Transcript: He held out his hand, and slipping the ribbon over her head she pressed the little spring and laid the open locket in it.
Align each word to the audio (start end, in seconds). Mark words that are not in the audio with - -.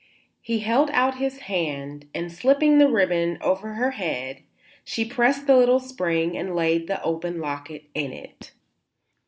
He 0.41 0.61
held 0.61 0.89
out 0.93 1.17
his 1.19 1.41
hand, 1.41 2.07
and 2.15 2.31
slipping 2.31 2.79
the 2.79 2.87
ribbon 2.87 3.37
over 3.39 3.73
her 3.73 3.91
head 3.91 4.41
she 4.83 5.05
pressed 5.05 5.45
the 5.45 5.55
little 5.55 5.79
spring 5.79 6.35
and 6.35 6.55
laid 6.55 6.87
the 6.87 6.99
open 7.03 7.39
locket 7.39 7.83
in 7.93 8.11
it. 8.11 8.51